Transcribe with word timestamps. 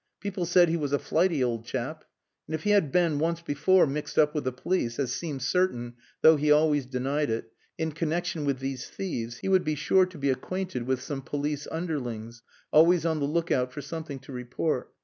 People 0.19 0.47
said 0.47 0.67
he 0.67 0.77
was 0.77 0.93
a 0.93 0.97
flighty 0.97 1.43
old 1.43 1.63
chap. 1.63 2.05
And 2.47 2.55
if 2.55 2.63
he 2.63 2.71
had 2.71 2.91
been 2.91 3.19
once 3.19 3.39
before 3.41 3.85
mixed 3.85 4.17
up 4.17 4.33
with 4.33 4.45
the 4.45 4.51
police 4.51 4.97
as 4.97 5.13
seemed 5.13 5.43
certain, 5.43 5.93
though 6.21 6.37
he 6.37 6.51
always 6.51 6.87
denied 6.87 7.29
it 7.29 7.51
in 7.77 7.91
connexion 7.91 8.43
with 8.43 8.57
these 8.57 8.87
thieves, 8.89 9.37
he 9.37 9.47
would 9.47 9.63
be 9.63 9.75
sure 9.75 10.07
to 10.07 10.17
be 10.17 10.31
acquainted 10.31 10.87
with 10.87 11.03
some 11.03 11.21
police 11.21 11.67
underlings, 11.71 12.41
always 12.71 13.05
on 13.05 13.19
the 13.19 13.25
look 13.27 13.51
out 13.51 13.71
for 13.71 13.81
something 13.83 14.17
to 14.21 14.31
report. 14.31 14.91